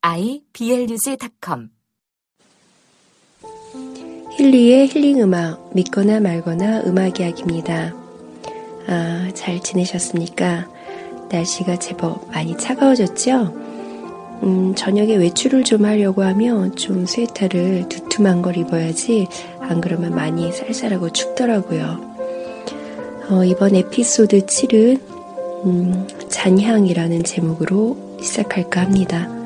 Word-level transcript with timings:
iblog.com 0.00 1.70
힐리의 4.36 4.86
힐링 4.86 5.20
음악, 5.20 5.74
믿거나 5.74 6.20
말거나 6.20 6.82
음악 6.86 7.18
이야기입니다. 7.18 7.96
아, 8.86 9.28
잘 9.34 9.60
지내셨습니까? 9.60 10.68
날씨가 11.32 11.80
제법 11.80 12.30
많이 12.30 12.56
차가워졌죠? 12.56 14.38
음, 14.44 14.72
저녁에 14.76 15.16
외출을 15.16 15.64
좀 15.64 15.84
하려고 15.84 16.22
하면 16.22 16.76
좀 16.76 17.04
스웨터를 17.04 17.88
두툼한 17.88 18.40
걸 18.40 18.56
입어야지 18.56 19.26
안 19.58 19.80
그러면 19.80 20.14
많이 20.14 20.52
쌀쌀하고 20.52 21.10
춥더라고요. 21.10 22.14
어, 23.30 23.44
이번 23.44 23.74
에피소드 23.74 24.46
7은 24.46 25.00
음, 25.66 26.06
잔향이라는 26.28 27.24
제목으로 27.24 28.18
시작할까 28.22 28.82
합니다. 28.82 29.37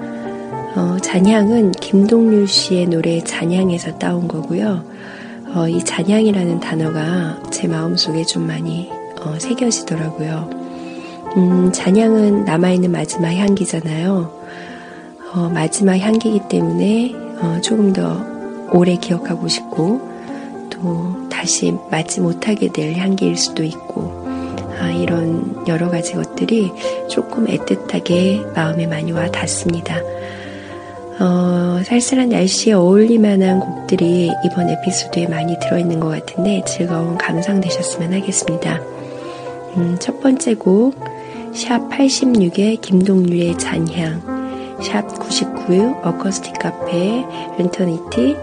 어, 0.75 0.97
잔향은 1.03 1.73
김동률 1.73 2.49
씨의 2.49 2.87
노래 2.87 3.21
잔향에서 3.23 3.99
따온 3.99 4.27
거고요. 4.27 4.85
어, 5.55 5.69
이 5.69 5.85
잔향이라는 5.85 6.61
단어가 6.61 7.39
제 7.51 7.69
마음속에 7.69 8.25
좀 8.25 8.47
많이 8.47 8.91
어, 9.21 9.39
새겨지더라고요. 9.39 10.51
음, 11.37 11.73
잔향은 11.73 12.45
남아있는 12.45 12.91
마지막 12.91 13.33
향기잖아요. 13.33 14.43
어, 15.35 15.51
마지막 15.53 15.99
향기이기 15.99 16.49
때문에 16.49 17.15
어, 17.41 17.61
조금 17.63 17.93
더 17.93 18.25
오래 18.73 18.97
기억하고 18.97 19.49
싶고 19.49 20.01
또 20.71 21.29
다시 21.29 21.75
맞지 21.91 22.21
못하게 22.21 22.73
될 22.73 22.95
향기일 22.97 23.37
수도 23.37 23.63
있고 23.63 24.23
아, 24.81 24.91
이런 24.91 25.65
여러 25.69 25.91
가지 25.91 26.15
것들이 26.15 26.73
조금 27.09 27.47
애틋하게 27.47 28.55
마음에 28.55 28.87
많이 28.87 29.13
와 29.13 29.31
닿습니다. 29.31 29.97
어, 31.23 31.81
살살한 31.85 32.31
날씨에 32.31 32.73
어울릴만한 32.73 33.61
곡들이 33.61 34.33
이번 34.45 34.69
에피소드에 34.69 35.29
많이 35.29 35.57
들어있는 35.61 36.01
것 36.01 36.09
같은데 36.09 36.65
즐거운 36.67 37.17
감상 37.17 37.61
되셨으면 37.61 38.13
하겠습니다. 38.13 38.81
음, 39.77 39.97
첫 40.01 40.21
번째 40.21 40.55
곡, 40.55 40.99
샵 41.55 41.89
86의 41.91 42.81
김동률의 42.81 43.57
잔향, 43.57 44.21
샵 44.83 45.07
99 45.21 46.01
어커스틱 46.03 46.55
카페 46.59 47.25
렌터니티 47.57 48.37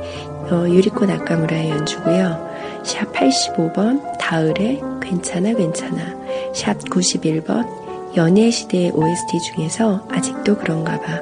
어, 0.50 0.66
유리꽃 0.70 1.10
아까무라의 1.10 1.72
연주고요. 1.72 2.50
샵 2.84 3.12
85번 3.12 4.18
다을의 4.20 4.82
괜찮아 5.02 5.54
괜찮아 5.54 6.16
샵 6.54 6.78
91번 6.86 7.68
연애시대의 8.16 8.92
OST 8.92 9.40
중에서 9.42 10.08
아직도 10.10 10.58
그런가 10.58 11.00
봐 11.00 11.22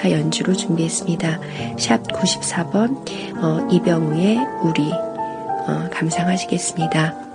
기타 0.00 0.10
연주로 0.12 0.54
준비했습니다. 0.54 1.40
샵 1.78 2.02
94번 2.04 2.96
어, 3.42 3.68
이병우의 3.70 4.38
우리 4.62 4.90
어, 4.90 5.88
감상하시겠습니다. 5.92 7.29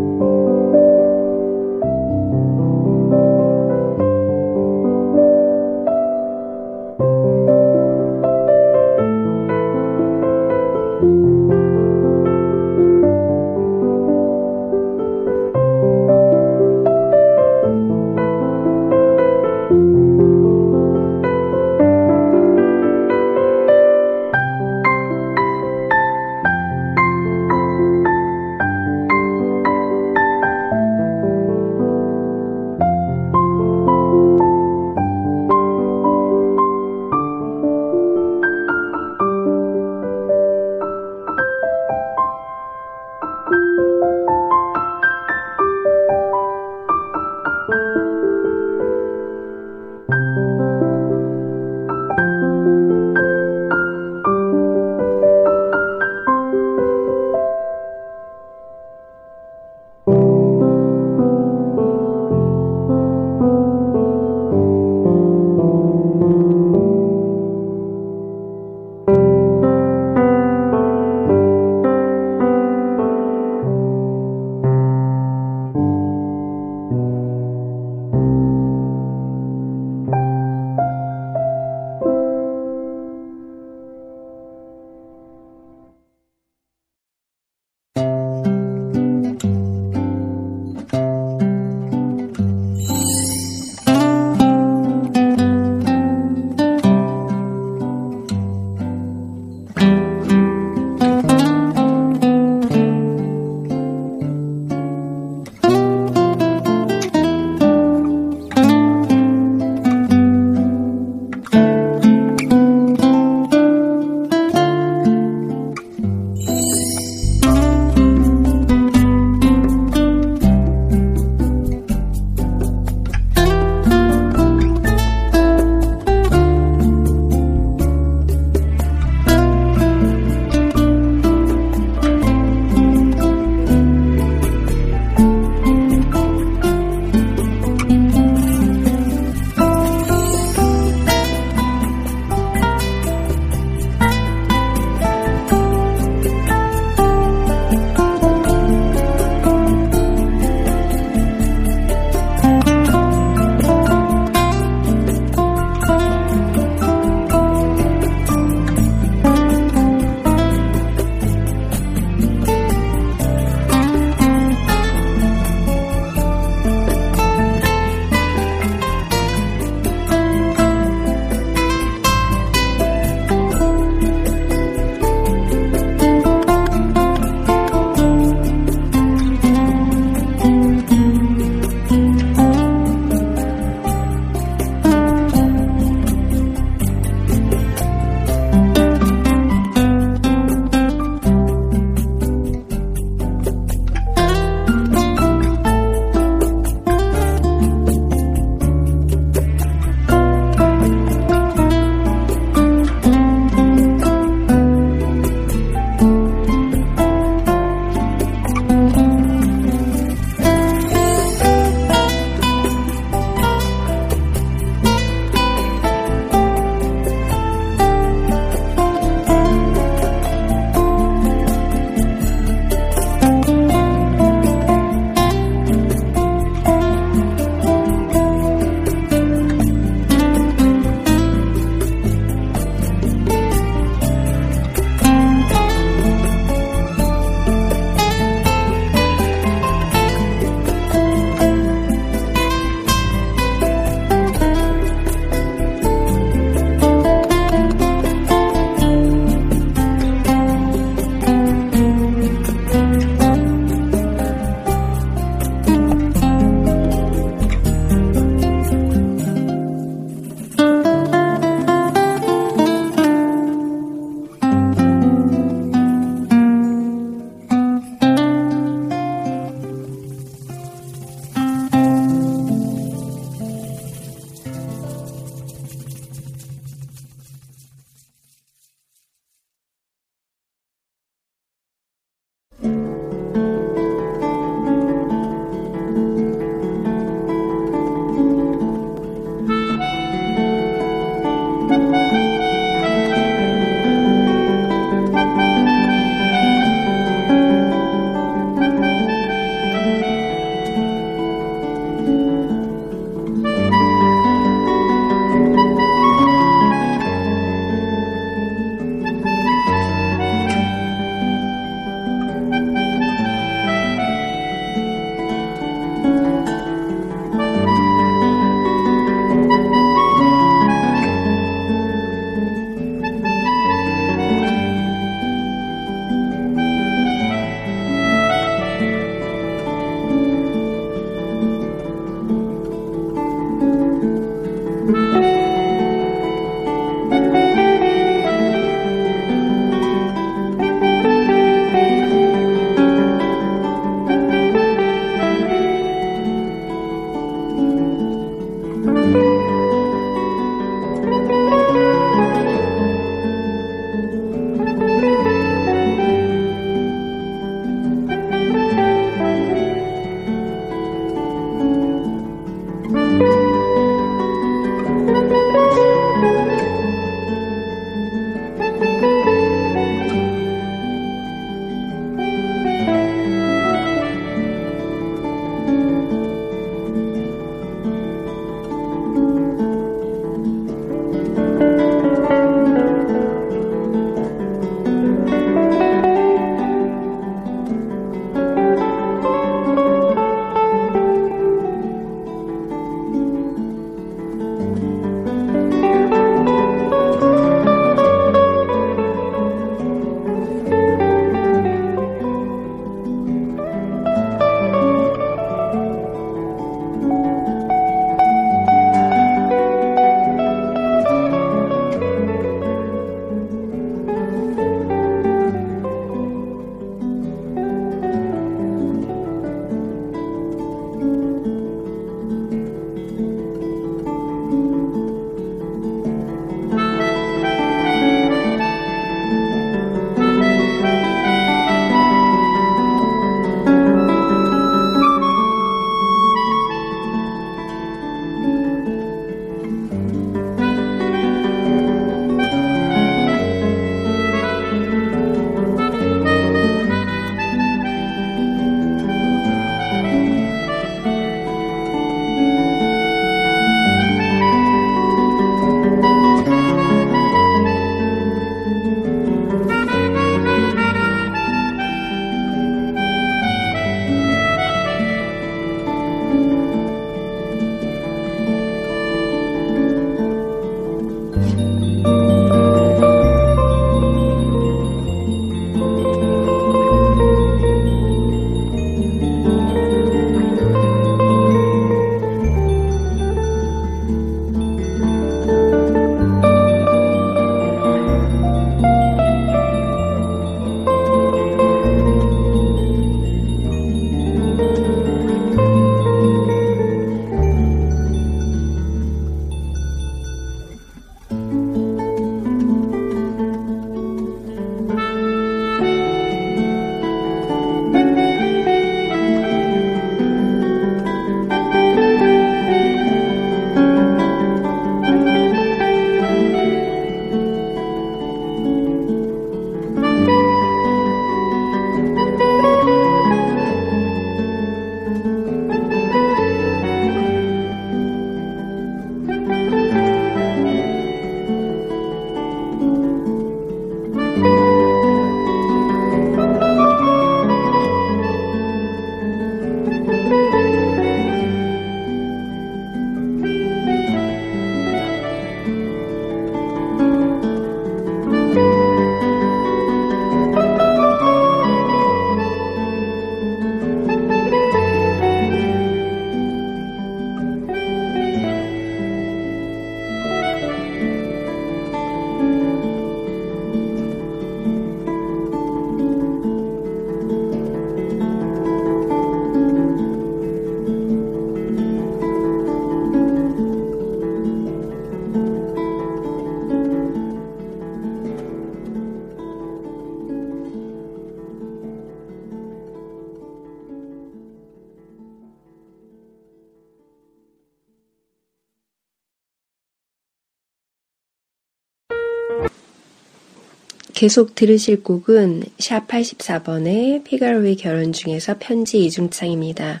계속 594.16 594.54
들으실 594.54 595.02
곡은 595.02 595.64
샵 595.78 596.08
84번의 596.08 597.22
피가로의 597.22 597.76
결혼 597.76 598.14
중에서 598.14 598.56
편지 598.58 599.04
이중창입니다. 599.04 600.00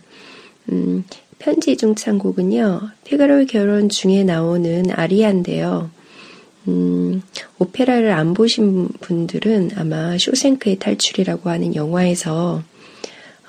음, 0.72 1.04
편지 1.38 1.72
이중창 1.72 2.16
곡은요, 2.16 2.80
피가로의 3.04 3.46
결혼 3.46 3.90
중에 3.90 4.24
나오는 4.24 4.86
아리아인데요. 4.90 5.90
음, 6.66 7.20
오페라를 7.58 8.10
안 8.12 8.32
보신 8.32 8.88
분들은 9.00 9.72
아마 9.76 10.16
쇼생크의 10.16 10.78
탈출이라고 10.78 11.50
하는 11.50 11.74
영화에서 11.74 12.62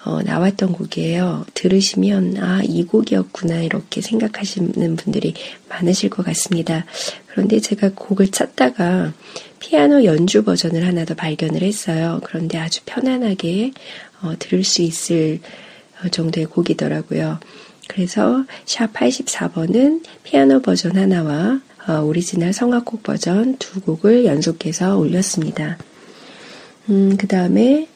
어, 0.03 0.21
나왔던 0.21 0.73
곡이에요. 0.73 1.45
들으시면 1.53 2.37
아, 2.39 2.61
이 2.63 2.83
곡이었구나 2.83 3.61
이렇게 3.61 4.01
생각하시는 4.01 4.95
분들이 4.97 5.33
많으실 5.69 6.09
것 6.09 6.25
같습니다. 6.25 6.85
그런데 7.27 7.61
제가 7.61 7.91
곡을 7.95 8.27
찾다가 8.31 9.13
피아노 9.59 10.03
연주 10.03 10.43
버전을 10.43 10.85
하나 10.85 11.05
더 11.05 11.13
발견을 11.13 11.61
했어요. 11.61 12.21
그런데 12.23 12.57
아주 12.57 12.81
편안하게 12.85 13.71
어, 14.21 14.33
들을 14.39 14.63
수 14.63 14.81
있을 14.81 15.39
어, 16.03 16.09
정도의 16.09 16.45
곡이더라고요. 16.47 17.39
그래서 17.87 18.45
샵 18.65 18.93
84번은 18.93 20.03
피아노 20.23 20.61
버전 20.61 20.97
하나와 20.97 21.61
어, 21.87 22.01
오리지널 22.01 22.53
성악곡 22.53 23.03
버전 23.03 23.57
두 23.57 23.79
곡을 23.81 24.25
연속해서 24.25 24.97
올렸습니다. 24.97 25.77
음, 26.89 27.15
그 27.17 27.27
다음에 27.27 27.87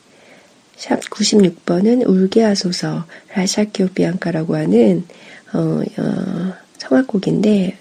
샵 0.78 1.00
96번은 1.02 2.08
울게 2.08 2.42
하소서 2.42 3.06
라샤키오 3.36 3.90
비앙카라고 3.90 4.56
하는 4.56 5.06
어, 5.54 5.82
어, 5.98 6.54
성악곡인데 6.78 7.78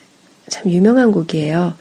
참 0.48 0.70
유명한 0.70 1.12
곡이에요. 1.12 1.74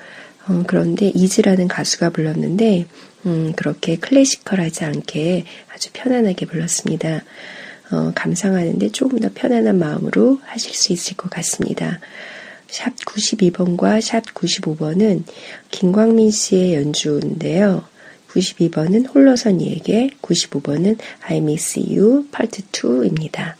어, 0.50 0.64
그런데 0.68 1.12
이즈라는 1.14 1.68
가수가 1.68 2.10
불렀는데 2.10 2.88
음, 3.26 3.54
그렇게 3.56 3.98
클래시컬하지 3.98 4.84
않게 4.84 5.46
아주 5.74 5.90
편안하게 5.94 6.48
불렀습니다. 6.48 7.24
어, 7.92 8.12
감상하는데 8.16 8.90
조금 8.90 9.20
더 9.20 9.30
편안한 9.34 9.78
마음으로 9.78 10.40
하실 10.44 10.74
수 10.74 10.92
있을 10.92 11.16
것 11.16 11.30
같습니다. 11.30 12.00
샵 12.68 12.96
92번과 12.96 14.02
샵 14.02 14.26
95번은 14.26 15.24
김광민 15.72 16.32
씨의 16.32 16.76
연주인데요. 16.76 17.84
92번은 18.30 19.14
홀로선 19.14 19.60
이에게, 19.60 20.12
95번은 20.22 21.00
I 21.22 21.38
Miss 21.38 21.80
You 21.80 22.28
파트 22.32 22.62
2입니다. 22.62 23.56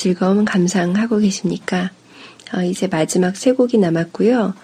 즐거운 0.00 0.46
감상하고 0.46 1.18
계십니까? 1.18 1.90
어, 2.54 2.62
이제 2.62 2.86
마지막 2.86 3.36
세 3.36 3.52
곡이 3.52 3.76
남았고요. 3.76 4.54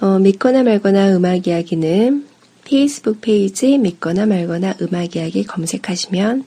어, 0.00 0.18
믿거나 0.18 0.62
말거나 0.62 1.14
음악 1.14 1.46
이야기는 1.46 2.26
페이스북 2.64 3.20
페이지 3.20 3.76
믿거나 3.76 4.24
말거나 4.24 4.76
음악 4.80 5.14
이야기 5.14 5.44
검색하시면 5.44 6.46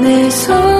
내 0.00 0.30
손. 0.30 0.77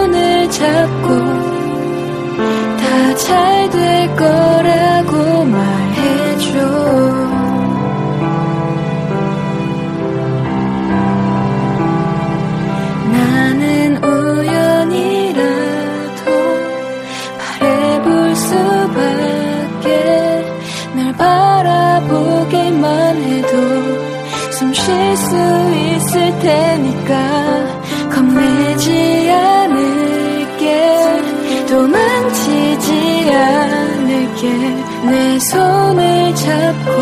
잡고 36.38 36.92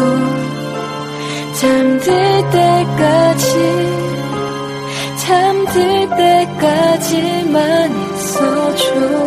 잠들 1.60 2.06
때까지 2.50 3.44
잠들 5.18 6.08
때까지만 6.16 7.56
있어줘. 8.14 9.25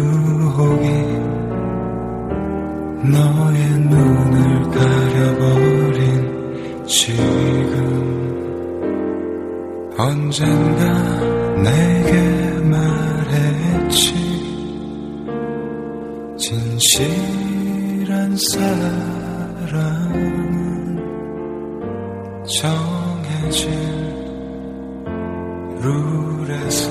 유혹이 0.00 0.84
너의 3.12 3.58
눈을 3.90 4.70
가려버린 4.70 5.98
지금 6.86 7.76
언젠가 9.98 10.82
내게 11.62 12.12
말했지. 12.64 14.14
진실한 16.38 18.08
사랑은 18.36 19.80
정해진 22.46 23.70
룰에서 25.80 26.89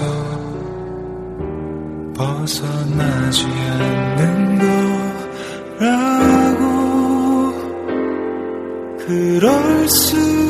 변하지 3.30 3.45
않는 3.45 4.59
거라고. 5.80 6.63
그럴 9.05 9.88
수 9.88 10.48